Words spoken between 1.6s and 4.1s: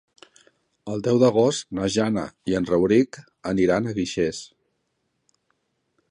na Jana i en Rauric aniran a